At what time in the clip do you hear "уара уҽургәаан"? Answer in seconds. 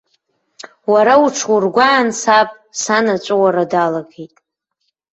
0.91-2.07